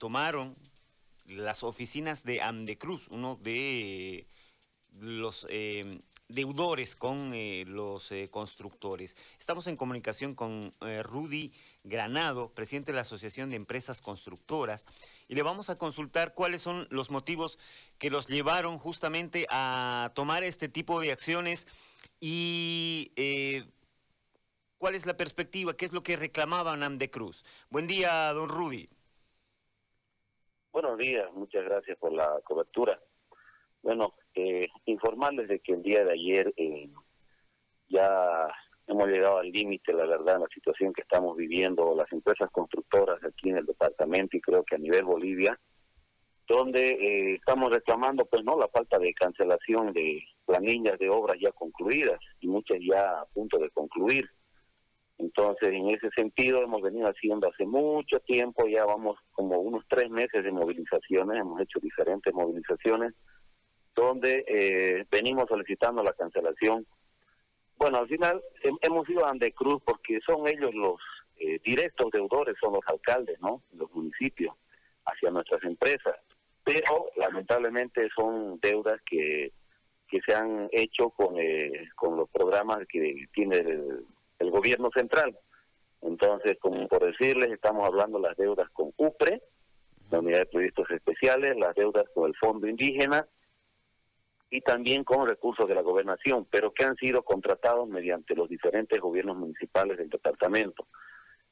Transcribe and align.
tomaron 0.00 0.56
las 1.26 1.62
oficinas 1.62 2.24
de 2.24 2.40
Amdecruz, 2.40 3.06
uno 3.08 3.38
de 3.40 4.26
los 4.98 5.46
eh, 5.50 6.00
deudores 6.26 6.96
con 6.96 7.32
eh, 7.34 7.64
los 7.66 8.10
eh, 8.10 8.28
constructores. 8.30 9.14
Estamos 9.38 9.66
en 9.66 9.76
comunicación 9.76 10.34
con 10.34 10.74
Rudy 10.80 11.52
Granado, 11.84 12.50
presidente 12.54 12.92
de 12.92 12.96
la 12.96 13.02
Asociación 13.02 13.50
de 13.50 13.56
Empresas 13.56 14.00
Constructoras, 14.00 14.86
y 15.28 15.34
le 15.34 15.42
vamos 15.42 15.68
a 15.68 15.76
consultar 15.76 16.32
cuáles 16.32 16.62
son 16.62 16.88
los 16.90 17.10
motivos 17.10 17.58
que 17.98 18.08
los 18.10 18.26
llevaron 18.26 18.78
justamente 18.78 19.46
a 19.50 20.12
tomar 20.14 20.44
este 20.44 20.70
tipo 20.70 20.98
de 21.00 21.12
acciones 21.12 21.66
y 22.20 23.12
cuál 24.78 24.94
es 24.94 25.04
la 25.04 25.18
perspectiva, 25.18 25.76
qué 25.76 25.84
es 25.84 25.92
lo 25.92 26.02
que 26.02 26.16
reclamaban 26.16 26.82
Amdecruz. 26.82 27.44
Buen 27.68 27.86
día, 27.86 28.32
don 28.32 28.48
Rudy. 28.48 28.88
Buenos 30.72 30.98
días, 30.98 31.26
muchas 31.32 31.64
gracias 31.64 31.98
por 31.98 32.12
la 32.12 32.40
cobertura. 32.44 32.96
Bueno, 33.82 34.14
eh, 34.34 34.68
informarles 34.84 35.48
de 35.48 35.58
que 35.58 35.72
el 35.72 35.82
día 35.82 36.04
de 36.04 36.12
ayer 36.12 36.54
eh, 36.56 36.88
ya 37.88 38.46
hemos 38.86 39.08
llegado 39.08 39.38
al 39.38 39.50
límite, 39.50 39.92
la 39.92 40.06
verdad, 40.06 40.36
en 40.36 40.42
la 40.42 40.48
situación 40.54 40.92
que 40.92 41.02
estamos 41.02 41.36
viviendo 41.36 41.92
las 41.96 42.10
empresas 42.12 42.48
constructoras 42.52 43.18
aquí 43.24 43.50
en 43.50 43.56
el 43.56 43.66
departamento 43.66 44.36
y 44.36 44.40
creo 44.40 44.62
que 44.62 44.76
a 44.76 44.78
nivel 44.78 45.04
Bolivia, 45.04 45.58
donde 46.46 46.90
eh, 46.90 47.34
estamos 47.34 47.72
reclamando, 47.72 48.24
pues 48.26 48.44
no, 48.44 48.56
la 48.56 48.68
falta 48.68 48.96
de 49.00 49.12
cancelación 49.12 49.92
de 49.92 50.22
planillas 50.46 51.00
de 51.00 51.10
obras 51.10 51.36
ya 51.40 51.50
concluidas 51.50 52.20
y 52.38 52.46
muchas 52.46 52.78
ya 52.80 53.20
a 53.20 53.24
punto 53.26 53.58
de 53.58 53.70
concluir. 53.70 54.30
Entonces, 55.20 55.68
en 55.68 55.90
ese 55.90 56.08
sentido, 56.16 56.62
hemos 56.62 56.80
venido 56.80 57.06
haciendo 57.06 57.48
hace 57.48 57.66
mucho 57.66 58.20
tiempo, 58.20 58.66
ya 58.66 58.86
vamos 58.86 59.18
como 59.32 59.58
unos 59.58 59.84
tres 59.86 60.08
meses 60.08 60.42
de 60.42 60.50
movilizaciones, 60.50 61.38
hemos 61.38 61.60
hecho 61.60 61.78
diferentes 61.78 62.32
movilizaciones, 62.32 63.12
donde 63.94 64.44
eh, 64.48 65.04
venimos 65.10 65.44
solicitando 65.46 66.02
la 66.02 66.14
cancelación. 66.14 66.86
Bueno, 67.76 67.98
al 67.98 68.08
final 68.08 68.42
hemos 68.82 69.08
ido 69.10 69.26
a 69.26 69.30
Andecruz 69.30 69.82
porque 69.84 70.20
son 70.26 70.48
ellos 70.48 70.74
los 70.74 70.96
eh, 71.36 71.60
directos 71.62 72.10
deudores, 72.12 72.56
son 72.58 72.72
los 72.72 72.82
alcaldes, 72.86 73.38
¿no? 73.42 73.62
Los 73.74 73.92
municipios, 73.92 74.54
hacia 75.04 75.30
nuestras 75.30 75.62
empresas. 75.64 76.16
Pero 76.64 77.10
lamentablemente 77.16 78.08
son 78.16 78.58
deudas 78.60 79.00
que, 79.04 79.52
que 80.08 80.20
se 80.22 80.34
han 80.34 80.68
hecho 80.72 81.10
con, 81.10 81.38
eh, 81.38 81.90
con 81.94 82.16
los 82.16 82.28
programas 82.30 82.86
que 82.88 83.26
tiene 83.34 83.56
el 83.56 84.06
el 84.40 84.50
gobierno 84.50 84.90
central. 84.92 85.38
Entonces, 86.02 86.58
como 86.58 86.88
por 86.88 87.04
decirles, 87.04 87.50
estamos 87.52 87.86
hablando 87.86 88.18
las 88.18 88.36
deudas 88.36 88.68
con 88.70 88.92
UPRE, 88.96 89.42
la 90.10 90.18
Unidad 90.18 90.38
de 90.40 90.46
Proyectos 90.46 90.90
Especiales, 90.90 91.56
las 91.56 91.74
deudas 91.76 92.04
con 92.14 92.28
el 92.28 92.34
Fondo 92.36 92.66
Indígena 92.66 93.26
y 94.50 94.62
también 94.62 95.04
con 95.04 95.28
recursos 95.28 95.68
de 95.68 95.74
la 95.74 95.82
gobernación, 95.82 96.46
pero 96.50 96.72
que 96.72 96.84
han 96.84 96.96
sido 96.96 97.22
contratados 97.22 97.88
mediante 97.88 98.34
los 98.34 98.48
diferentes 98.48 99.00
gobiernos 99.00 99.36
municipales 99.36 99.96
del 99.98 100.08
departamento. 100.08 100.86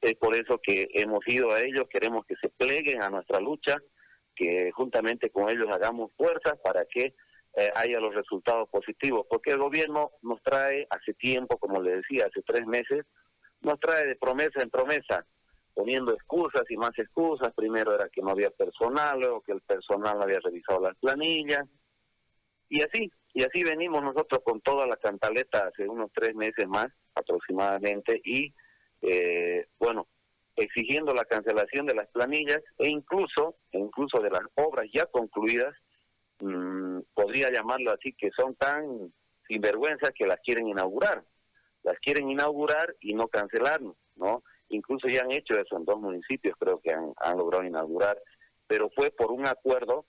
Es 0.01 0.15
por 0.15 0.35
eso 0.35 0.59
que 0.61 0.89
hemos 0.95 1.27
ido 1.29 1.53
a 1.53 1.61
ellos, 1.61 1.89
queremos 1.89 2.27
que 2.27 2.35
se 2.37 2.49
pleguen 2.49 3.03
a 3.03 3.11
nuestra 3.11 3.39
lucha, 3.39 3.77
que 4.35 4.71
juntamente 4.73 5.31
con 5.31 5.49
ellos 5.51 5.69
hagamos 5.71 6.11
fuerzas 6.17 6.59
para 6.63 6.85
que 6.87 7.15
eh, 7.59 7.73
haya 7.75 7.99
los 7.99 8.15
resultados 8.15 8.69
positivos, 8.69 9.27
porque 9.29 9.51
el 9.51 9.59
gobierno 9.59 10.13
nos 10.23 10.41
trae 10.45 10.87
hace 10.91 11.13
tiempo, 11.15 11.59
como 11.59 11.83
le 11.83 11.97
decía, 11.97 12.27
hace 12.27 12.41
tres 12.43 12.65
meses, 12.67 13.05
nos 13.63 13.81
trae 13.81 14.07
de 14.07 14.15
promesa 14.15 14.63
en 14.63 14.71
promesa, 14.71 15.27
poniendo 15.75 16.13
excusas 16.13 16.63
y 16.69 16.77
más 16.77 16.97
excusas. 16.97 17.53
Primero 17.57 17.93
era 17.93 18.09
que 18.11 18.23
no 18.23 18.31
había 18.31 18.51
personal, 18.51 19.19
luego 19.19 19.41
que 19.41 19.51
el 19.51 19.61
personal 19.63 20.23
había 20.23 20.39
revisado 20.39 20.79
las 20.79 20.97
planillas, 20.99 21.67
y 22.69 22.81
así, 22.81 23.11
y 23.35 23.43
así 23.43 23.65
venimos 23.65 24.05
nosotros 24.05 24.41
con 24.45 24.61
toda 24.61 24.87
la 24.87 24.97
cantaleta 24.97 25.67
hace 25.67 25.89
unos 25.89 26.13
tres 26.15 26.37
meses 26.37 26.69
más 26.69 26.87
aproximadamente, 27.17 28.21
y 28.25 28.55
eh, 29.03 29.67
bueno, 29.81 30.07
exigiendo 30.55 31.13
la 31.13 31.25
cancelación 31.25 31.87
de 31.87 31.95
las 31.97 32.07
planillas 32.11 32.63
e 32.79 32.87
incluso, 32.87 33.57
e 33.73 33.79
incluso 33.79 34.21
de 34.21 34.31
las 34.31 34.43
obras 34.55 34.87
ya 34.93 35.07
concluidas, 35.07 35.75
Mm, 36.41 36.78
podría 37.15 37.51
llamarlo 37.51 37.93
así, 37.93 38.13
que 38.13 38.31
son 38.37 38.55
tan 38.55 39.13
sinvergüenzas 39.49 40.11
que 40.15 40.27
las 40.27 40.41
quieren 40.41 40.69
inaugurar. 40.69 41.25
Las 41.83 41.99
quieren 42.01 42.31
inaugurar 42.31 42.95
y 43.01 43.15
no 43.15 43.29
cancelarnos, 43.29 43.97
¿no? 44.17 44.43
Incluso 44.69 45.09
ya 45.09 45.23
han 45.23 45.33
hecho 45.33 45.55
eso 45.55 45.77
en 45.77 45.85
dos 45.85 45.99
municipios, 45.99 46.55
creo 46.59 46.81
que 46.81 46.93
han, 46.93 47.39
logrado 47.39 47.65
inaugurar, 47.65 48.21
pero 48.67 48.91
fue 48.91 49.11
por 49.11 49.33
un 49.33 49.47
acuerdo 49.47 50.05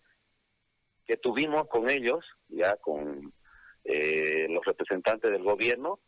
que 1.06 1.16
tuvimos 1.16 1.68
con 1.68 1.90
ellos, 1.90 2.26
ya 2.50 2.76
con 2.78 3.34
eh, 3.86 4.48
los 4.50 4.66
representantes 4.66 5.32
del 5.32 5.44
gobierno, 5.44 6.00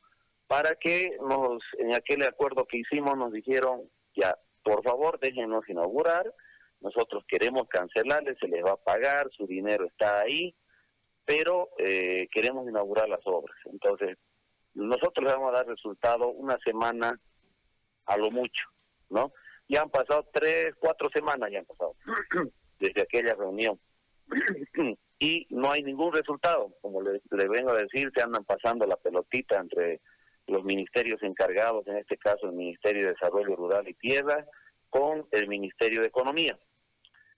para 0.47 0.75
que 0.75 1.17
nos, 1.21 1.63
en 1.79 1.93
aquel 1.95 2.23
acuerdo 2.23 2.65
que 2.65 2.79
hicimos 2.79 3.17
nos 3.17 3.31
dijeron, 3.31 3.89
ya, 4.13 4.37
por 4.63 4.83
favor, 4.83 5.17
déjenos 5.19 5.67
inaugurar, 5.69 6.33
nosotros 6.81 7.23
queremos 7.27 7.69
cancelarle, 7.69 8.35
se 8.35 8.47
les 8.47 8.63
va 8.63 8.71
a 8.71 8.83
pagar, 8.83 9.29
su 9.31 9.47
dinero 9.47 9.85
está 9.85 10.19
ahí, 10.19 10.53
pero 11.25 11.69
eh, 11.77 12.27
queremos 12.31 12.67
inaugurar 12.67 13.07
las 13.07 13.21
obras. 13.25 13.55
Entonces, 13.65 14.17
nosotros 14.73 15.31
vamos 15.31 15.49
a 15.49 15.57
dar 15.57 15.67
resultado 15.67 16.29
una 16.29 16.57
semana 16.63 17.19
a 18.05 18.17
lo 18.17 18.31
mucho, 18.31 18.63
¿no? 19.09 19.33
Ya 19.67 19.81
han 19.81 19.89
pasado 19.89 20.27
tres, 20.33 20.73
cuatro 20.79 21.09
semanas, 21.13 21.49
ya 21.51 21.59
han 21.59 21.65
pasado, 21.65 21.95
desde 22.79 23.01
aquella 23.01 23.35
reunión. 23.35 23.79
y 25.19 25.45
no 25.49 25.71
hay 25.71 25.83
ningún 25.83 26.13
resultado. 26.13 26.73
Como 26.81 27.01
le, 27.01 27.21
le, 27.31 27.47
vengo 27.47 27.71
a 27.71 27.81
decir, 27.81 28.11
se 28.13 28.21
andan 28.21 28.43
pasando 28.43 28.85
la 28.85 28.97
pelotita 28.97 29.59
entre 29.59 30.01
los 30.47 30.63
ministerios 30.63 31.21
encargados, 31.23 31.85
en 31.87 31.97
este 31.97 32.17
caso 32.17 32.47
el 32.47 32.53
Ministerio 32.53 33.03
de 33.03 33.11
Desarrollo 33.11 33.55
Rural 33.55 33.87
y 33.87 33.93
Tierra, 33.93 34.45
con 34.89 35.27
el 35.31 35.47
Ministerio 35.47 36.01
de 36.01 36.07
Economía. 36.07 36.57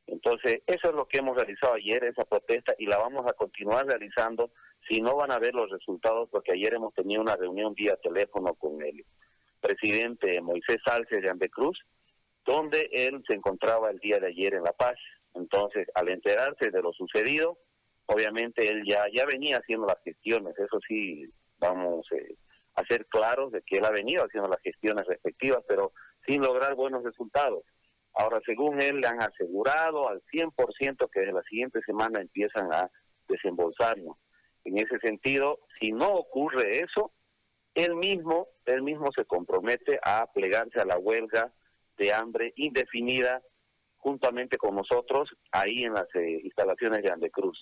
Entonces, 0.07 0.61
eso 0.67 0.89
es 0.89 0.95
lo 0.95 1.07
que 1.07 1.19
hemos 1.19 1.35
realizado 1.35 1.75
ayer, 1.75 2.03
esa 2.03 2.25
protesta, 2.25 2.73
y 2.77 2.85
la 2.85 2.97
vamos 2.97 3.25
a 3.27 3.33
continuar 3.33 3.85
realizando 3.85 4.51
si 4.89 5.01
no 5.01 5.15
van 5.15 5.31
a 5.31 5.39
ver 5.39 5.55
los 5.55 5.69
resultados, 5.69 6.29
porque 6.29 6.53
ayer 6.53 6.73
hemos 6.73 6.93
tenido 6.93 7.21
una 7.21 7.35
reunión 7.35 7.73
vía 7.73 7.95
teléfono 7.97 8.53
con 8.55 8.81
el 8.81 9.05
presidente 9.61 10.41
Moisés 10.41 10.77
Salces 10.85 11.21
de 11.21 11.29
Andecruz, 11.29 11.79
donde 12.45 12.89
él 12.91 13.23
se 13.25 13.33
encontraba 13.33 13.89
el 13.89 13.99
día 13.99 14.19
de 14.19 14.27
ayer 14.27 14.55
en 14.55 14.63
La 14.63 14.73
Paz. 14.73 14.97
Entonces, 15.33 15.87
al 15.95 16.09
enterarse 16.09 16.69
de 16.69 16.81
lo 16.81 16.91
sucedido, 16.91 17.57
obviamente 18.07 18.67
él 18.67 18.83
ya, 18.85 19.05
ya 19.13 19.25
venía 19.25 19.57
haciendo 19.57 19.87
las 19.87 20.01
gestiones, 20.03 20.53
eso 20.59 20.79
sí, 20.87 21.25
vamos 21.59 22.05
eh, 22.11 22.35
a 22.75 22.83
ser 22.85 23.05
claros 23.05 23.51
de 23.51 23.61
que 23.61 23.77
él 23.77 23.85
ha 23.85 23.91
venido 23.91 24.23
haciendo 24.23 24.49
las 24.49 24.61
gestiones 24.61 25.05
respectivas, 25.07 25.63
pero 25.67 25.93
sin 26.27 26.41
lograr 26.41 26.75
buenos 26.75 27.03
resultados. 27.03 27.63
Ahora, 28.13 28.39
según 28.45 28.81
él, 28.81 29.01
le 29.01 29.07
han 29.07 29.21
asegurado 29.21 30.07
al 30.07 30.21
100% 30.31 31.09
que 31.09 31.19
desde 31.19 31.33
la 31.33 31.43
siguiente 31.43 31.81
semana 31.85 32.21
empiezan 32.21 32.71
a 32.71 32.89
desembolsarnos. 33.27 34.17
En 34.65 34.77
ese 34.77 34.99
sentido, 34.99 35.59
si 35.79 35.91
no 35.91 36.13
ocurre 36.13 36.79
eso, 36.79 37.11
él 37.73 37.95
mismo, 37.95 38.47
él 38.65 38.83
mismo 38.83 39.11
se 39.11 39.25
compromete 39.25 39.99
a 40.03 40.27
plegarse 40.31 40.79
a 40.79 40.85
la 40.85 40.97
huelga 40.97 41.51
de 41.97 42.13
hambre 42.13 42.53
indefinida 42.55 43.41
juntamente 43.97 44.57
con 44.57 44.75
nosotros 44.75 45.29
ahí 45.51 45.83
en 45.83 45.93
las 45.93 46.07
eh, 46.15 46.41
instalaciones 46.43 47.01
de 47.01 47.11
Andecruz. 47.11 47.57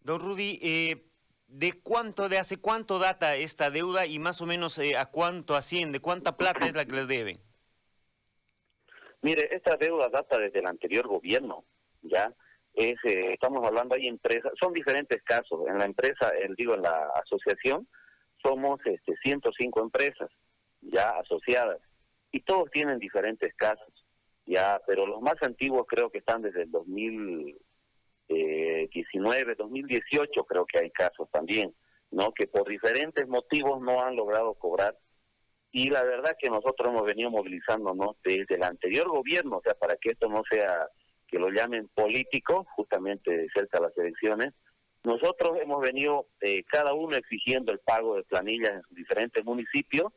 Don 0.00 0.20
Rudy, 0.20 0.58
eh, 0.62 1.06
¿de 1.46 1.72
cuánto, 1.80 2.28
de 2.28 2.38
hace 2.38 2.58
cuánto 2.58 2.98
data 2.98 3.36
esta 3.36 3.70
deuda 3.70 4.04
y 4.04 4.18
más 4.18 4.40
o 4.40 4.46
menos 4.46 4.76
eh, 4.78 4.98
a 4.98 5.06
cuánto 5.06 5.54
asciende, 5.54 6.00
cuánta 6.00 6.36
plata 6.36 6.66
es 6.66 6.74
la 6.74 6.84
que 6.84 6.92
les 6.92 7.08
deben? 7.08 7.40
Mire, 9.24 9.48
esta 9.52 9.76
deuda 9.78 10.10
data 10.10 10.38
desde 10.38 10.58
el 10.58 10.66
anterior 10.66 11.08
gobierno, 11.08 11.64
¿ya? 12.02 12.30
Es, 12.74 12.96
eh, 13.04 13.32
estamos 13.32 13.66
hablando, 13.66 13.94
hay 13.94 14.06
empresas, 14.06 14.52
son 14.60 14.74
diferentes 14.74 15.22
casos. 15.22 15.66
En 15.66 15.78
la 15.78 15.86
empresa, 15.86 16.28
el, 16.28 16.54
digo, 16.54 16.74
en 16.74 16.82
la 16.82 17.10
asociación, 17.24 17.88
somos 18.42 18.80
este, 18.84 19.16
105 19.24 19.80
empresas 19.80 20.28
ya 20.82 21.08
asociadas 21.18 21.80
y 22.32 22.40
todos 22.40 22.70
tienen 22.70 22.98
diferentes 22.98 23.54
casos, 23.54 24.04
ya, 24.44 24.78
pero 24.86 25.06
los 25.06 25.22
más 25.22 25.36
antiguos 25.40 25.86
creo 25.88 26.10
que 26.10 26.18
están 26.18 26.42
desde 26.42 26.64
el 26.64 26.70
2019, 26.70 29.54
2018 29.54 30.38
eh, 30.38 30.44
creo 30.46 30.66
que 30.66 30.80
hay 30.80 30.90
casos 30.90 31.30
también, 31.30 31.74
¿no? 32.10 32.30
Que 32.32 32.46
por 32.46 32.68
diferentes 32.68 33.26
motivos 33.26 33.80
no 33.80 34.02
han 34.02 34.16
logrado 34.16 34.52
cobrar 34.52 34.98
y 35.74 35.90
la 35.90 36.04
verdad 36.04 36.36
que 36.38 36.48
nosotros 36.48 36.88
hemos 36.88 37.04
venido 37.04 37.32
movilizándonos 37.32 38.14
desde 38.22 38.54
el 38.54 38.62
anterior 38.62 39.08
gobierno, 39.08 39.56
o 39.56 39.60
sea, 39.60 39.74
para 39.74 39.96
que 39.96 40.10
esto 40.10 40.28
no 40.28 40.44
sea 40.48 40.86
que 41.26 41.36
lo 41.36 41.50
llamen 41.50 41.88
político, 41.92 42.64
justamente 42.76 43.48
cerca 43.52 43.78
de 43.78 43.86
las 43.86 43.98
elecciones, 43.98 44.54
nosotros 45.02 45.58
hemos 45.60 45.82
venido 45.82 46.28
eh, 46.40 46.62
cada 46.62 46.94
uno 46.94 47.16
exigiendo 47.16 47.72
el 47.72 47.80
pago 47.80 48.14
de 48.14 48.22
planillas 48.22 48.70
en 48.70 48.82
sus 48.82 48.96
diferentes 48.96 49.44
municipios, 49.44 50.12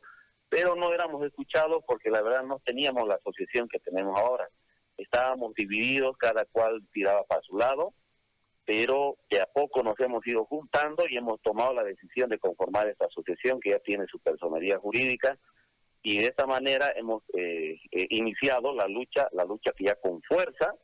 pero 0.48 0.76
no 0.76 0.94
éramos 0.94 1.26
escuchados 1.26 1.82
porque 1.88 2.08
la 2.08 2.22
verdad 2.22 2.44
no 2.44 2.62
teníamos 2.64 3.08
la 3.08 3.16
asociación 3.16 3.68
que 3.68 3.80
tenemos 3.80 4.16
ahora. 4.16 4.48
estábamos 4.96 5.54
divididos, 5.54 6.16
cada 6.18 6.44
cual 6.44 6.86
tiraba 6.92 7.24
para 7.24 7.42
su 7.42 7.58
lado, 7.58 7.94
pero 8.68 9.16
de 9.30 9.40
a 9.40 9.46
poco 9.46 9.82
nos 9.82 9.98
hemos 9.98 10.26
ido 10.26 10.44
juntando 10.44 11.04
y 11.08 11.16
hemos 11.16 11.40
tomado 11.40 11.72
la 11.72 11.82
decisión 11.82 12.28
de 12.28 12.38
conformar 12.38 12.86
esta 12.86 13.06
asociación 13.06 13.60
que 13.60 13.70
ya 13.70 13.78
tiene 13.78 14.04
su 14.08 14.18
personalidad 14.18 14.78
jurídica 14.78 15.38
y 16.02 16.18
de 16.18 16.26
esta 16.26 16.46
manera 16.46 16.92
hemos 16.94 17.22
eh, 17.32 17.80
eh, 17.90 18.06
iniciado 18.10 18.74
la 18.74 18.86
lucha, 18.86 19.26
la 19.32 19.46
lucha 19.46 19.72
que 19.74 19.84
ya 19.84 19.94
con 19.94 20.20
fuerza, 20.20 20.74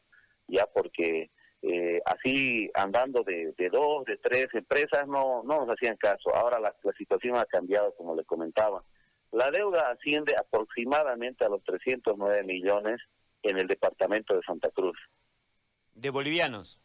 ya 0.48 0.64
porque 0.64 1.30
eh, 1.60 2.00
así 2.06 2.70
andando 2.72 3.22
de, 3.22 3.52
dos, 3.70 4.06
de 4.06 4.16
tres 4.16 4.46
empresas 4.54 5.06
no, 5.06 5.42
no 5.42 5.66
nos 5.66 5.76
hacían 5.76 5.98
caso. 5.98 6.34
Ahora 6.34 6.58
la, 6.60 6.74
situación 6.96 7.36
ha 7.36 7.44
cambiado, 7.44 7.94
como 7.96 8.16
le 8.16 8.24
comentaba. 8.24 8.82
La 9.30 9.50
deuda 9.50 9.90
asciende 9.90 10.34
aproximadamente 10.38 11.44
a 11.44 11.50
los 11.50 11.62
309 11.64 12.44
millones 12.44 12.98
en 13.42 13.58
el 13.58 13.66
departamento 13.66 14.34
de 14.34 14.40
Santa 14.40 14.70
Cruz. 14.70 14.96
¿De 15.92 16.08
bolivianos? 16.08 16.80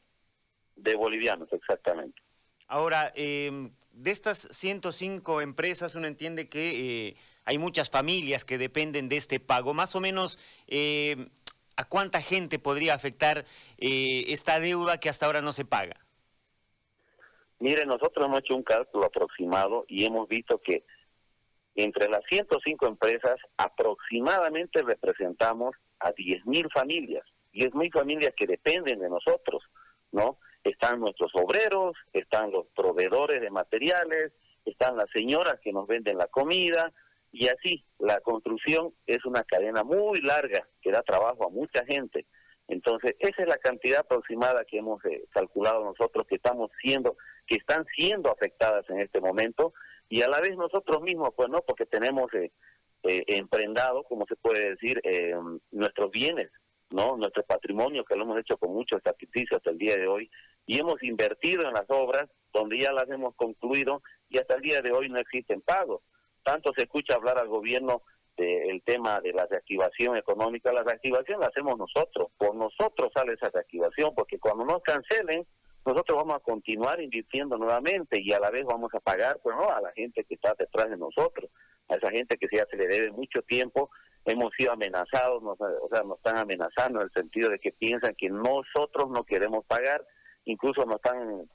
De 0.81 0.95
bolivianos, 0.95 1.51
exactamente. 1.51 2.21
Ahora, 2.67 3.11
em, 3.15 3.71
de 3.91 4.11
estas 4.11 4.47
105 4.51 5.41
empresas, 5.41 5.95
uno 5.95 6.07
entiende 6.07 6.47
que 6.47 7.09
eh, 7.09 7.13
hay 7.45 7.57
muchas 7.57 7.89
familias 7.89 8.45
que 8.45 8.57
dependen 8.57 9.09
de 9.09 9.17
este 9.17 9.39
pago. 9.39 9.73
Más 9.73 9.95
o 9.95 9.99
menos, 9.99 10.39
em, 10.67 11.29
¿a 11.75 11.83
cuánta 11.85 12.21
gente 12.21 12.59
podría 12.59 12.93
afectar 12.93 13.45
eh, 13.77 14.25
esta 14.27 14.59
deuda 14.59 14.99
que 14.99 15.09
hasta 15.09 15.25
ahora 15.25 15.41
no 15.41 15.51
se 15.51 15.65
paga? 15.65 15.97
Mire, 17.59 17.85
nosotros 17.85 18.25
hemos 18.25 18.39
hecho 18.39 18.55
un 18.55 18.63
cálculo 18.63 19.07
aproximado 19.07 19.85
y 19.89 20.05
hemos 20.05 20.29
visto 20.29 20.59
que 20.59 20.85
entre 21.75 22.07
las 22.07 22.23
105 22.29 22.87
empresas 22.87 23.37
aproximadamente 23.57 24.81
representamos 24.81 25.75
a 25.99 26.13
10.000 26.13 26.71
familias, 26.71 27.25
10.000 27.53 27.91
familias 27.91 28.33
que 28.35 28.47
dependen 28.47 28.99
de 28.99 29.09
nosotros, 29.09 29.63
¿no? 30.13 30.37
Están 30.69 30.99
nuestros 30.99 31.31
obreros, 31.33 31.95
están 32.13 32.51
los 32.51 32.67
proveedores 32.75 33.41
de 33.41 33.49
materiales, 33.49 34.31
están 34.65 34.97
las 34.97 35.09
señoras 35.11 35.59
que 35.61 35.73
nos 35.73 35.87
venden 35.87 36.17
la 36.17 36.27
comida, 36.27 36.91
y 37.31 37.47
así, 37.47 37.83
la 37.99 38.19
construcción 38.21 38.93
es 39.05 39.23
una 39.25 39.43
cadena 39.43 39.83
muy 39.83 40.21
larga 40.21 40.67
que 40.81 40.91
da 40.91 41.01
trabajo 41.01 41.45
a 41.45 41.49
mucha 41.49 41.85
gente. 41.85 42.25
Entonces, 42.67 43.15
esa 43.19 43.41
es 43.43 43.47
la 43.47 43.57
cantidad 43.57 44.01
aproximada 44.01 44.63
que 44.65 44.77
hemos 44.77 45.03
eh, 45.05 45.25
calculado 45.31 45.83
nosotros 45.83 46.25
que 46.27 46.35
estamos 46.35 46.69
siendo, 46.81 47.17
que 47.47 47.55
están 47.55 47.85
siendo 47.95 48.31
afectadas 48.31 48.87
en 48.89 48.99
este 48.99 49.21
momento, 49.21 49.73
y 50.07 50.21
a 50.23 50.27
la 50.27 50.41
vez 50.41 50.55
nosotros 50.55 51.01
mismos, 51.01 51.29
pues 51.35 51.49
no, 51.49 51.61
porque 51.61 51.85
tenemos 51.85 52.33
eh, 52.33 52.51
eh, 53.03 53.23
emprendado, 53.27 54.03
como 54.03 54.25
se 54.25 54.35
puede 54.35 54.71
decir, 54.71 54.99
eh, 55.03 55.33
nuestros 55.71 56.11
bienes, 56.11 56.51
no 56.89 57.15
nuestro 57.15 57.43
patrimonio, 57.43 58.03
que 58.03 58.15
lo 58.15 58.23
hemos 58.23 58.39
hecho 58.39 58.57
con 58.57 58.73
mucho 58.73 58.99
sacrificio 59.03 59.55
hasta 59.55 59.69
el 59.69 59.77
día 59.77 59.95
de 59.95 60.07
hoy, 60.07 60.29
y 60.69 60.77
hemos 60.77 61.01
invertido 61.01 61.67
en 61.67 61.73
las 61.73 61.89
obras 61.89 62.29
donde 62.53 62.77
ya 62.77 62.91
las 62.91 63.09
hemos 63.09 63.33
concluido 63.33 64.03
y 64.29 64.37
hasta 64.37 64.53
el 64.53 64.61
día 64.61 64.83
de 64.83 64.91
hoy 64.91 65.09
no 65.09 65.17
existen 65.17 65.61
pagos. 65.61 66.03
Tanto 66.43 66.71
se 66.77 66.83
escucha 66.83 67.15
hablar 67.15 67.39
al 67.39 67.47
gobierno 67.47 68.03
del 68.37 68.83
tema 68.83 69.19
de 69.19 69.33
la 69.33 69.47
reactivación 69.47 70.15
económica, 70.15 70.71
la 70.71 70.83
reactivación 70.83 71.39
la 71.39 71.47
hacemos 71.47 71.75
nosotros, 71.75 72.27
por 72.37 72.53
nosotros 72.53 73.11
sale 73.15 73.33
esa 73.33 73.49
reactivación, 73.49 74.13
porque 74.13 74.37
cuando 74.37 74.63
nos 74.63 74.83
cancelen, 74.83 75.43
nosotros 75.87 76.19
vamos 76.19 76.35
a 76.35 76.39
continuar 76.39 77.01
invirtiendo 77.01 77.57
nuevamente 77.57 78.21
y 78.21 78.31
a 78.33 78.39
la 78.39 78.51
vez 78.51 78.63
vamos 78.63 78.93
a 78.93 78.99
pagar 78.99 79.39
pues 79.41 79.55
no 79.55 79.71
a 79.71 79.81
la 79.81 79.91
gente 79.93 80.23
que 80.23 80.35
está 80.35 80.53
detrás 80.53 80.91
de 80.91 80.97
nosotros 80.97 81.49
a 81.87 81.95
esa 81.95 82.11
gente 82.11 82.37
que 82.37 82.45
ya 82.55 82.67
se 82.69 82.77
le 82.77 82.85
debe 82.85 83.11
mucho 83.11 83.41
tiempo 83.41 83.89
hemos 84.25 84.51
sido 84.55 84.73
amenazados 84.73 85.41
nos, 85.41 85.59
o 85.59 85.89
sea 85.89 86.03
nos 86.03 86.17
están 86.17 86.37
amenazando 86.37 86.99
en 86.99 87.05
el 87.05 87.11
sentido 87.11 87.49
de 87.49 87.57
que 87.57 87.71
piensan 87.71 88.13
que 88.15 88.29
nosotros 88.29 89.09
no 89.09 89.23
queremos 89.23 89.65
pagar 89.65 90.05
incluso 90.49 90.85
nos 90.85 90.95
están 90.95 91.47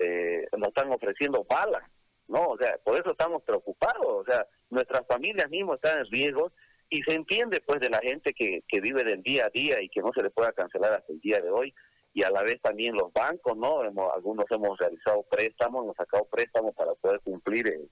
eh, 0.00 0.46
nos 0.56 0.68
están 0.68 0.92
ofreciendo 0.92 1.44
balas 1.44 1.82
no 2.28 2.48
o 2.48 2.58
sea 2.58 2.76
por 2.84 2.98
eso 2.98 3.12
estamos 3.12 3.42
preocupados 3.42 4.06
o 4.06 4.24
sea 4.24 4.46
nuestras 4.70 5.06
familias 5.06 5.48
mismas 5.50 5.76
están 5.76 6.00
en 6.00 6.10
riesgo 6.10 6.52
y 6.90 7.02
se 7.02 7.14
entiende 7.14 7.60
pues 7.66 7.80
de 7.80 7.90
la 7.90 8.00
gente 8.00 8.32
que, 8.32 8.62
que 8.68 8.80
vive 8.80 9.04
del 9.04 9.22
día 9.22 9.46
a 9.46 9.50
día 9.50 9.80
y 9.80 9.88
que 9.88 10.00
no 10.00 10.12
se 10.12 10.22
le 10.22 10.30
pueda 10.30 10.52
cancelar 10.52 10.92
hasta 10.92 11.12
el 11.12 11.20
día 11.20 11.40
de 11.40 11.50
hoy 11.50 11.74
y 12.12 12.22
a 12.22 12.30
la 12.30 12.42
vez 12.42 12.60
también 12.62 12.94
los 12.94 13.12
bancos, 13.12 13.56
¿no? 13.56 13.82
Hemos, 13.82 14.12
algunos 14.14 14.46
hemos 14.50 14.78
realizado 14.78 15.24
préstamos, 15.24 15.82
hemos 15.82 15.96
sacado 15.96 16.24
préstamos 16.26 16.72
para 16.76 16.94
poder 16.94 17.20
cumplir 17.20 17.66
eh, 17.66 17.88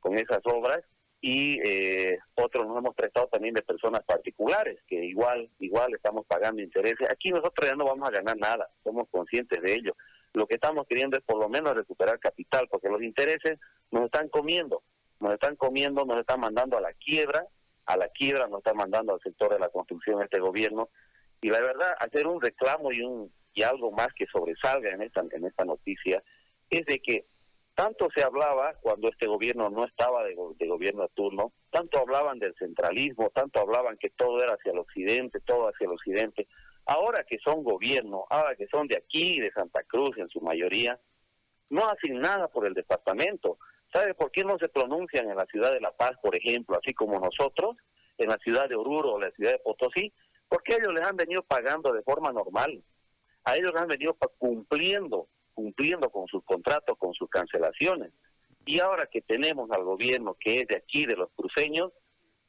con 0.00 0.18
esas 0.18 0.40
obras 0.44 0.82
y 1.24 1.60
eh, 1.64 2.18
otros 2.34 2.66
nos 2.66 2.78
hemos 2.78 2.96
prestado 2.96 3.28
también 3.28 3.54
de 3.54 3.62
personas 3.62 4.02
particulares 4.02 4.80
que 4.88 4.96
igual 5.04 5.48
igual 5.60 5.94
estamos 5.94 6.26
pagando 6.26 6.60
intereses. 6.60 7.08
Aquí 7.08 7.30
nosotros 7.30 7.70
ya 7.70 7.76
no 7.76 7.84
vamos 7.84 8.08
a 8.08 8.12
ganar 8.12 8.36
nada, 8.36 8.68
somos 8.82 9.08
conscientes 9.08 9.62
de 9.62 9.72
ello. 9.72 9.96
Lo 10.34 10.48
que 10.48 10.56
estamos 10.56 10.84
queriendo 10.88 11.16
es 11.16 11.22
por 11.22 11.38
lo 11.38 11.48
menos 11.48 11.76
recuperar 11.76 12.18
capital, 12.18 12.66
porque 12.68 12.88
los 12.88 13.02
intereses 13.02 13.60
nos 13.92 14.06
están 14.06 14.28
comiendo, 14.30 14.82
nos 15.20 15.32
están 15.34 15.54
comiendo, 15.54 16.04
nos 16.04 16.18
están 16.18 16.40
mandando 16.40 16.76
a 16.76 16.80
la 16.80 16.92
quiebra, 16.94 17.46
a 17.86 17.96
la 17.96 18.08
quiebra 18.08 18.48
nos 18.48 18.58
están 18.58 18.76
mandando 18.76 19.14
al 19.14 19.20
sector 19.20 19.52
de 19.52 19.60
la 19.60 19.68
construcción 19.68 20.22
este 20.22 20.40
gobierno. 20.40 20.88
Y 21.40 21.50
la 21.50 21.60
verdad, 21.60 21.94
hacer 22.00 22.26
un 22.26 22.40
reclamo 22.40 22.90
y 22.90 23.00
un 23.02 23.32
y 23.54 23.62
algo 23.62 23.92
más 23.92 24.08
que 24.16 24.26
sobresalga 24.26 24.90
en 24.90 25.02
esta, 25.02 25.22
en 25.30 25.44
esta 25.44 25.64
noticia 25.64 26.22
es 26.70 26.86
de 26.86 26.98
que 27.00 27.26
tanto 27.74 28.08
se 28.14 28.22
hablaba 28.22 28.74
cuando 28.80 29.08
este 29.08 29.26
gobierno 29.26 29.70
no 29.70 29.84
estaba 29.84 30.24
de, 30.24 30.34
gobierno 30.34 31.04
a 31.04 31.08
turno, 31.08 31.52
tanto 31.70 31.98
hablaban 31.98 32.38
del 32.38 32.54
centralismo, 32.58 33.30
tanto 33.30 33.60
hablaban 33.60 33.96
que 33.98 34.10
todo 34.10 34.42
era 34.42 34.54
hacia 34.54 34.72
el 34.72 34.78
occidente, 34.78 35.40
todo 35.40 35.68
hacia 35.68 35.86
el 35.86 35.92
occidente. 35.92 36.46
Ahora 36.86 37.24
que 37.24 37.38
son 37.38 37.62
gobierno, 37.64 38.24
ahora 38.28 38.54
que 38.56 38.66
son 38.66 38.88
de 38.88 38.96
aquí, 38.96 39.40
de 39.40 39.52
Santa 39.52 39.82
Cruz 39.84 40.16
en 40.18 40.28
su 40.28 40.40
mayoría, 40.40 40.98
no 41.70 41.88
hacen 41.88 42.18
nada 42.18 42.48
por 42.48 42.66
el 42.66 42.74
departamento. 42.74 43.58
¿Sabe 43.92 44.14
por 44.14 44.30
qué 44.30 44.44
no 44.44 44.58
se 44.58 44.68
pronuncian 44.68 45.30
en 45.30 45.36
la 45.36 45.46
ciudad 45.46 45.72
de 45.72 45.80
La 45.80 45.92
Paz, 45.92 46.12
por 46.22 46.36
ejemplo, 46.36 46.78
así 46.78 46.92
como 46.92 47.20
nosotros, 47.20 47.76
en 48.18 48.28
la 48.28 48.38
ciudad 48.38 48.68
de 48.68 48.76
Oruro 48.76 49.12
o 49.12 49.20
la 49.20 49.30
ciudad 49.30 49.52
de 49.52 49.58
Potosí? 49.58 50.12
Porque 50.48 50.74
ellos 50.74 50.92
les 50.92 51.06
han 51.06 51.16
venido 51.16 51.42
pagando 51.42 51.92
de 51.92 52.02
forma 52.02 52.32
normal 52.32 52.82
a 53.44 53.56
ellos 53.56 53.72
han 53.74 53.88
venido 53.88 54.16
cumpliendo, 54.38 55.28
cumpliendo 55.54 56.10
con 56.10 56.26
sus 56.26 56.44
contratos, 56.44 56.96
con 56.98 57.14
sus 57.14 57.28
cancelaciones. 57.28 58.12
Y 58.64 58.80
ahora 58.80 59.06
que 59.06 59.22
tenemos 59.22 59.70
al 59.70 59.84
gobierno 59.84 60.36
que 60.38 60.60
es 60.60 60.66
de 60.68 60.76
aquí, 60.76 61.06
de 61.06 61.16
los 61.16 61.30
cruceños, 61.34 61.92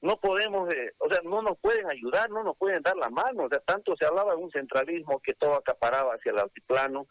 no 0.01 0.17
podemos, 0.17 0.71
eh, 0.73 0.91
o 0.99 1.09
sea, 1.09 1.21
no 1.23 1.41
nos 1.41 1.57
pueden 1.59 1.89
ayudar, 1.89 2.29
no 2.29 2.43
nos 2.43 2.57
pueden 2.57 2.83
dar 2.83 2.97
la 2.97 3.09
mano. 3.09 3.45
O 3.45 3.49
sea, 3.49 3.59
tanto 3.59 3.95
se 3.95 4.05
hablaba 4.05 4.35
de 4.35 4.41
un 4.41 4.51
centralismo 4.51 5.21
que 5.21 5.33
todo 5.33 5.55
acaparaba 5.55 6.15
hacia 6.15 6.33
el 6.33 6.39
altiplano, 6.39 7.07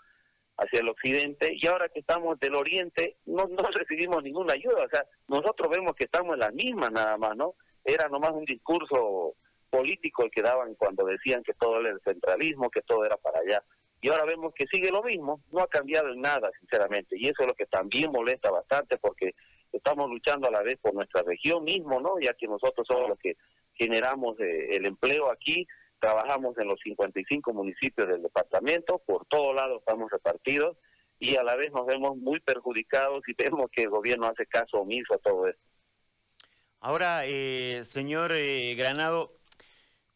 hacia 0.58 0.80
el 0.80 0.88
occidente, 0.90 1.56
y 1.58 1.66
ahora 1.66 1.88
que 1.88 2.00
estamos 2.00 2.38
del 2.38 2.54
oriente, 2.54 3.16
no, 3.24 3.48
no 3.48 3.62
recibimos 3.74 4.22
ninguna 4.22 4.52
ayuda. 4.52 4.84
O 4.84 4.88
sea, 4.90 5.06
nosotros 5.26 5.70
vemos 5.70 5.94
que 5.96 6.04
estamos 6.04 6.34
en 6.34 6.40
la 6.40 6.50
misma 6.50 6.90
nada 6.90 7.16
más, 7.16 7.34
¿no? 7.34 7.54
Era 7.82 8.08
nomás 8.08 8.32
un 8.32 8.44
discurso 8.44 9.34
político 9.70 10.24
el 10.24 10.30
que 10.30 10.42
daban 10.42 10.74
cuando 10.74 11.06
decían 11.06 11.42
que 11.42 11.54
todo 11.54 11.80
era 11.80 11.90
el 11.90 12.00
centralismo, 12.04 12.70
que 12.70 12.82
todo 12.82 13.06
era 13.06 13.16
para 13.16 13.40
allá. 13.40 13.64
Y 14.02 14.08
ahora 14.08 14.24
vemos 14.24 14.52
que 14.52 14.66
sigue 14.66 14.90
lo 14.90 15.02
mismo, 15.04 15.40
no 15.52 15.60
ha 15.60 15.68
cambiado 15.68 16.12
en 16.12 16.20
nada, 16.20 16.50
sinceramente. 16.58 17.16
Y 17.16 17.28
eso 17.28 17.42
es 17.42 17.46
lo 17.46 17.54
que 17.54 17.66
también 17.66 18.10
molesta 18.10 18.50
bastante 18.50 18.98
porque 18.98 19.36
estamos 19.72 20.10
luchando 20.10 20.48
a 20.48 20.50
la 20.50 20.60
vez 20.62 20.76
por 20.82 20.92
nuestra 20.92 21.22
región 21.22 21.62
mismo, 21.62 22.00
¿no? 22.00 22.18
Ya 22.20 22.34
que 22.34 22.48
nosotros 22.48 22.84
somos 22.86 23.08
los 23.08 23.18
que 23.20 23.36
generamos 23.74 24.38
eh, 24.40 24.74
el 24.76 24.86
empleo 24.86 25.30
aquí, 25.30 25.68
trabajamos 26.00 26.58
en 26.58 26.66
los 26.66 26.80
55 26.80 27.52
municipios 27.52 28.08
del 28.08 28.22
departamento, 28.22 28.98
por 29.06 29.24
todos 29.26 29.54
lados 29.54 29.78
estamos 29.78 30.10
repartidos 30.10 30.76
y 31.20 31.36
a 31.36 31.44
la 31.44 31.54
vez 31.54 31.70
nos 31.70 31.86
vemos 31.86 32.16
muy 32.16 32.40
perjudicados 32.40 33.22
y 33.28 33.34
vemos 33.38 33.70
que 33.70 33.82
el 33.82 33.90
gobierno 33.90 34.26
hace 34.26 34.46
caso 34.46 34.78
omiso 34.78 35.14
a 35.14 35.18
todo 35.18 35.46
esto. 35.46 35.62
Ahora, 36.80 37.22
eh, 37.24 37.82
señor 37.84 38.32
eh, 38.32 38.74
Granado, 38.74 39.38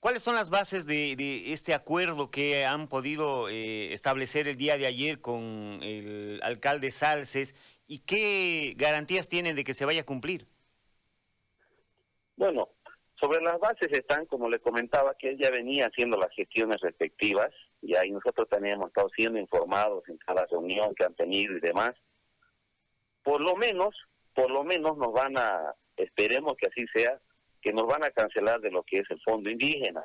¿Cuáles 0.00 0.22
son 0.22 0.34
las 0.34 0.50
bases 0.50 0.86
de, 0.86 1.52
este 1.52 1.74
acuerdo 1.74 2.30
que 2.30 2.64
han 2.64 2.88
podido 2.88 3.48
eh, 3.48 3.92
establecer 3.92 4.46
el 4.46 4.56
día 4.56 4.78
de 4.78 4.86
ayer 4.86 5.20
con 5.20 5.80
el 5.82 6.40
alcalde 6.42 6.90
Salces 6.90 7.54
y 7.86 8.00
qué 8.00 8.74
garantías 8.76 9.28
tienen 9.28 9.56
de 9.56 9.64
que 9.64 9.74
se 9.74 9.84
vaya 9.84 10.02
a 10.02 10.06
cumplir? 10.06 10.46
Bueno, 12.36 12.68
sobre 13.18 13.40
las 13.40 13.58
bases 13.58 13.90
están, 13.92 14.26
como 14.26 14.48
le 14.50 14.60
comentaba, 14.60 15.14
que 15.14 15.30
él 15.30 15.38
ya 15.38 15.50
venía 15.50 15.86
haciendo 15.86 16.18
las 16.18 16.30
gestiones 16.34 16.80
respectivas 16.82 17.50
y 17.80 17.96
ahí 17.96 18.10
nosotros 18.10 18.48
también 18.48 18.74
hemos 18.74 18.88
estado 18.88 19.08
siendo 19.16 19.38
informados 19.38 20.06
en 20.08 20.18
cada 20.18 20.44
reunión 20.46 20.94
que 20.94 21.04
han 21.04 21.14
tenido 21.14 21.56
y 21.56 21.60
demás. 21.60 21.94
Por 23.22 23.40
lo 23.40 23.56
menos, 23.56 23.96
por 24.34 24.50
lo 24.50 24.64
menos 24.64 24.98
nos 24.98 25.12
van 25.12 25.38
a, 25.38 25.74
esperemos 25.96 26.54
que 26.58 26.66
así 26.66 26.84
sea, 26.94 27.18
que 27.66 27.73
nos 27.73 27.88
van 27.88 28.04
a 28.04 28.11
cancelar 28.11 28.61
de 28.61 28.70
lo 28.70 28.85
que 28.85 28.99
es 28.99 29.11
el 29.11 29.20
fondo 29.23 29.50
indígena. 29.50 30.04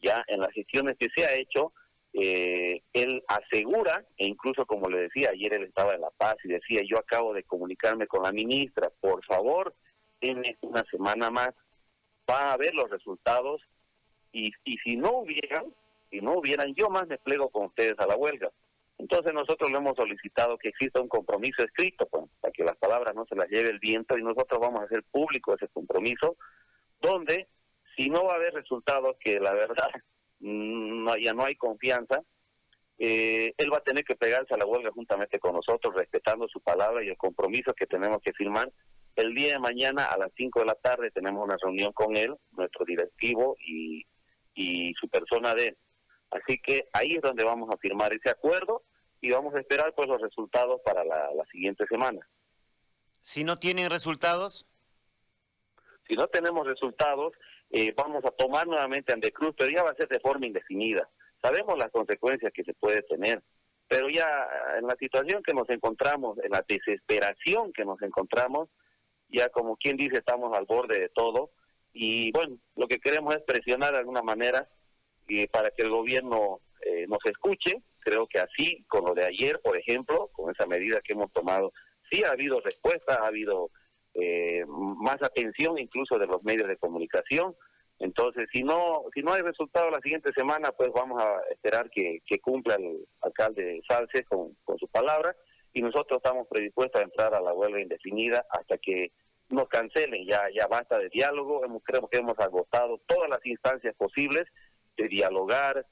Ya 0.00 0.22
en 0.28 0.38
las 0.38 0.52
gestiones 0.52 0.96
que 0.96 1.08
se 1.12 1.24
ha 1.24 1.34
hecho, 1.34 1.72
eh, 2.12 2.80
él 2.92 3.24
asegura, 3.26 4.04
e 4.16 4.26
incluso 4.26 4.64
como 4.66 4.88
le 4.88 5.00
decía, 5.00 5.30
ayer 5.30 5.52
él 5.54 5.64
estaba 5.64 5.94
en 5.94 6.00
La 6.00 6.10
Paz 6.10 6.36
y 6.44 6.48
decía, 6.48 6.80
yo 6.88 6.98
acabo 6.98 7.34
de 7.34 7.42
comunicarme 7.42 8.06
con 8.06 8.22
la 8.22 8.30
ministra, 8.30 8.88
por 9.00 9.24
favor, 9.24 9.74
en 10.20 10.44
una 10.60 10.84
semana 10.92 11.28
más 11.30 11.50
va 12.30 12.52
a 12.52 12.56
ver 12.56 12.72
los 12.72 12.88
resultados 12.88 13.60
y, 14.30 14.52
y 14.62 14.78
si 14.78 14.94
no 14.94 15.10
hubieran, 15.10 15.74
si 16.08 16.20
no 16.20 16.38
hubieran, 16.38 16.72
yo 16.76 16.88
más 16.88 17.08
me 17.08 17.18
plego 17.18 17.48
con 17.48 17.64
ustedes 17.64 17.98
a 17.98 18.06
la 18.06 18.14
huelga. 18.14 18.48
Entonces 18.98 19.34
nosotros 19.34 19.72
le 19.72 19.78
hemos 19.78 19.96
solicitado 19.96 20.56
que 20.56 20.68
exista 20.68 21.00
un 21.00 21.08
compromiso 21.08 21.64
escrito, 21.64 22.06
pues, 22.06 22.26
para 22.40 22.52
que 22.52 22.62
las 22.62 22.76
palabras 22.76 23.12
no 23.16 23.26
se 23.26 23.34
las 23.34 23.48
lleve 23.48 23.70
el 23.70 23.80
viento 23.80 24.16
y 24.16 24.22
nosotros 24.22 24.60
vamos 24.60 24.82
a 24.82 24.84
hacer 24.84 25.02
público 25.10 25.52
ese 25.54 25.66
compromiso, 25.66 26.36
donde 27.02 27.48
si 27.96 28.08
no 28.08 28.24
va 28.24 28.32
a 28.32 28.36
haber 28.36 28.54
resultados 28.54 29.16
que 29.20 29.38
la 29.38 29.52
verdad 29.52 29.90
no, 30.40 31.16
ya 31.18 31.34
no 31.34 31.44
hay 31.44 31.56
confianza, 31.56 32.22
eh, 32.98 33.52
él 33.58 33.72
va 33.72 33.78
a 33.78 33.82
tener 33.82 34.04
que 34.04 34.16
pegarse 34.16 34.54
a 34.54 34.56
la 34.56 34.64
huelga 34.66 34.90
juntamente 34.92 35.38
con 35.38 35.54
nosotros, 35.54 35.94
respetando 35.94 36.48
su 36.48 36.60
palabra 36.60 37.04
y 37.04 37.08
el 37.08 37.16
compromiso 37.16 37.74
que 37.74 37.86
tenemos 37.86 38.22
que 38.22 38.32
firmar. 38.32 38.72
El 39.14 39.34
día 39.34 39.52
de 39.52 39.58
mañana 39.58 40.04
a 40.06 40.16
las 40.16 40.30
5 40.36 40.60
de 40.60 40.66
la 40.66 40.74
tarde 40.74 41.10
tenemos 41.10 41.44
una 41.44 41.58
reunión 41.60 41.92
con 41.92 42.16
él, 42.16 42.34
nuestro 42.52 42.86
directivo 42.86 43.56
y, 43.58 44.06
y 44.54 44.94
su 44.94 45.08
persona 45.08 45.54
de 45.54 45.76
Así 46.32 46.58
que 46.58 46.88
ahí 46.92 47.12
es 47.12 47.22
donde 47.22 47.44
vamos 47.44 47.68
a 47.70 47.76
firmar 47.76 48.12
ese 48.14 48.30
acuerdo 48.30 48.82
y 49.20 49.30
vamos 49.30 49.54
a 49.54 49.60
esperar 49.60 49.94
pues 49.94 50.08
los 50.08 50.20
resultados 50.20 50.80
para 50.84 51.04
la, 51.04 51.28
siguiente 51.52 51.84
semana. 51.86 52.26
Si 53.20 53.44
no 53.44 53.58
tienen 53.58 53.90
resultados. 53.90 54.66
Si 56.12 56.18
no 56.18 56.28
tenemos 56.28 56.66
resultados, 56.66 57.32
eh, 57.70 57.94
vamos 57.96 58.22
a 58.26 58.30
tomar 58.32 58.66
nuevamente 58.66 59.14
Andecruz, 59.14 59.54
pero 59.56 59.70
ya 59.70 59.82
va 59.82 59.92
a 59.92 59.94
ser 59.94 60.08
de 60.08 60.20
forma 60.20 60.44
indefinida. 60.44 61.08
Sabemos 61.40 61.78
las 61.78 61.90
consecuencias 61.90 62.52
que 62.52 62.64
se 62.64 62.74
puede 62.74 63.00
tener, 63.04 63.42
pero 63.88 64.10
ya 64.10 64.46
en 64.78 64.86
la 64.86 64.94
situación 65.00 65.42
que 65.42 65.54
nos 65.54 65.70
encontramos, 65.70 66.36
en 66.44 66.50
la 66.50 66.62
desesperación 66.68 67.72
que 67.72 67.86
nos 67.86 68.02
encontramos, 68.02 68.68
ya 69.30 69.48
como 69.48 69.78
quien 69.78 69.96
dice, 69.96 70.18
estamos 70.18 70.54
al 70.54 70.66
borde 70.66 71.00
de 71.00 71.08
todo. 71.08 71.52
Y 71.94 72.30
bueno, 72.32 72.58
lo 72.76 72.86
que 72.88 72.98
queremos 72.98 73.34
es 73.34 73.42
presionar 73.44 73.92
de 73.92 74.00
alguna 74.00 74.20
manera 74.20 74.68
y 75.26 75.46
para 75.46 75.70
que 75.70 75.80
el 75.80 75.88
gobierno 75.88 76.60
eh, 76.82 77.06
nos 77.08 77.24
escuche. 77.24 77.80
Creo 78.00 78.26
que 78.26 78.38
así, 78.38 78.84
con 78.86 79.06
lo 79.06 79.14
de 79.14 79.24
ayer, 79.24 79.62
por 79.64 79.78
ejemplo, 79.78 80.28
con 80.34 80.50
esa 80.50 80.66
medida 80.66 81.00
que 81.00 81.14
hemos 81.14 81.32
tomado, 81.32 81.72
sí 82.10 82.22
ha 82.22 82.32
habido 82.32 82.60
respuesta, 82.60 83.14
ha 83.14 83.28
habido 83.28 83.70
eh, 84.14 84.64
más 84.66 85.22
atención 85.22 85.78
incluso 85.78 86.18
de 86.18 86.26
los 86.26 86.42
medios 86.42 86.68
de 86.68 86.76
comunicación. 86.76 87.54
Entonces, 87.98 88.48
si 88.52 88.62
no 88.64 89.04
si 89.14 89.22
no 89.22 89.32
hay 89.32 89.42
resultado 89.42 89.90
la 89.90 90.00
siguiente 90.00 90.32
semana, 90.34 90.72
pues 90.72 90.90
vamos 90.92 91.22
a 91.22 91.40
esperar 91.50 91.88
que, 91.90 92.20
cumpla 92.40 92.74
el 92.74 93.06
alcalde 93.20 93.80
Salce 93.86 94.24
con, 94.24 94.56
con 94.64 94.76
su 94.78 94.88
palabra 94.88 95.36
y 95.72 95.82
nosotros 95.82 96.18
estamos 96.18 96.46
predispuestos 96.48 97.00
a 97.00 97.04
entrar 97.04 97.34
a 97.34 97.40
la 97.40 97.54
huelga 97.54 97.80
indefinida 97.80 98.44
hasta 98.50 98.76
que 98.78 99.12
nos 99.48 99.68
cancelen. 99.68 100.26
Ya 100.26 100.42
ya 100.54 100.66
basta 100.66 100.98
de 100.98 101.08
diálogo, 101.10 101.64
hemos, 101.64 101.82
creo 101.84 102.08
que 102.08 102.18
hemos 102.18 102.38
agotado 102.38 103.00
todas 103.06 103.30
las 103.30 103.44
instancias 103.46 103.94
posibles 103.94 104.44
de 104.96 105.08
dialogar, 105.08 105.86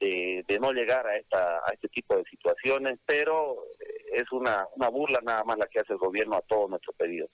de, 0.00 0.44
no 0.60 0.72
llegar 0.72 1.06
a, 1.06 1.16
esta, 1.16 1.58
a 1.58 1.72
este 1.72 1.88
tipo 1.88 2.16
de 2.16 2.24
situaciones, 2.24 2.98
pero 3.06 3.64
eh, 3.80 4.04
es 4.14 4.30
una, 4.32 4.66
una 4.76 4.88
burla 4.88 5.20
nada 5.22 5.44
más 5.44 5.58
la 5.58 5.66
que 5.66 5.80
hace 5.80 5.92
el 5.92 5.98
gobierno 5.98 6.36
a 6.36 6.42
todos 6.42 6.70
nuestros 6.70 6.94
pedidos. 6.96 7.30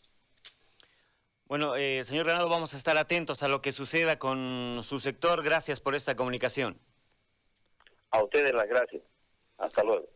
Bueno, 1.53 1.77
eh, 1.77 2.03
señor 2.07 2.25
Granado, 2.25 2.49
vamos 2.49 2.73
a 2.73 2.79
estar 2.79 2.97
atentos 2.97 3.43
a 3.43 3.49
lo 3.49 3.61
que 3.61 3.73
suceda 3.73 4.19
con 4.19 4.81
su 4.83 4.99
sector. 4.99 5.43
Gracias 5.43 5.81
por 5.81 5.95
esta 5.95 6.17
comunicación. 6.17 6.79
A 8.11 8.25
ustedes 8.25 8.55
las 8.55 8.67
gracias. 8.67 9.03
Hasta 9.59 9.85
luego. 9.85 10.09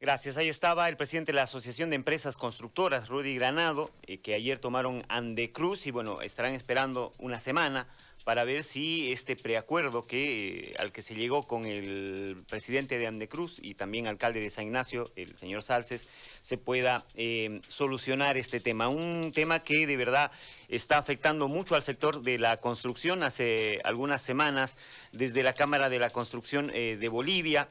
Gracias. 0.00 0.36
Ahí 0.36 0.48
estaba 0.48 0.88
el 0.88 0.96
presidente 0.96 1.30
de 1.30 1.36
la 1.36 1.44
Asociación 1.44 1.90
de 1.90 1.94
Empresas 1.94 2.36
Constructoras, 2.36 3.08
Rudy 3.08 3.36
Granado, 3.36 3.92
eh, 4.02 4.20
que 4.20 4.34
ayer 4.34 4.58
tomaron 4.58 5.04
Andecruz 5.08 5.86
y 5.86 5.92
bueno, 5.92 6.22
estarán 6.22 6.54
esperando 6.54 7.12
una 7.20 7.38
semana 7.38 7.86
para 8.28 8.44
ver 8.44 8.62
si 8.62 9.10
este 9.10 9.36
preacuerdo 9.36 10.06
que, 10.06 10.74
al 10.78 10.92
que 10.92 11.00
se 11.00 11.14
llegó 11.14 11.44
con 11.44 11.64
el 11.64 12.44
presidente 12.46 12.98
de 12.98 13.06
Andecruz 13.06 13.56
y 13.58 13.72
también 13.72 14.06
alcalde 14.06 14.38
de 14.38 14.50
San 14.50 14.64
Ignacio, 14.64 15.10
el 15.16 15.38
señor 15.38 15.62
Salces, 15.62 16.06
se 16.42 16.58
pueda 16.58 17.06
eh, 17.14 17.62
solucionar 17.68 18.36
este 18.36 18.60
tema. 18.60 18.88
Un 18.88 19.32
tema 19.34 19.60
que 19.60 19.86
de 19.86 19.96
verdad 19.96 20.30
está 20.68 20.98
afectando 20.98 21.48
mucho 21.48 21.74
al 21.74 21.82
sector 21.82 22.20
de 22.20 22.36
la 22.36 22.58
construcción. 22.58 23.22
Hace 23.22 23.80
algunas 23.82 24.20
semanas, 24.20 24.76
desde 25.12 25.42
la 25.42 25.54
Cámara 25.54 25.88
de 25.88 25.98
la 25.98 26.10
Construcción 26.10 26.70
eh, 26.74 26.98
de 27.00 27.08
Bolivia, 27.08 27.66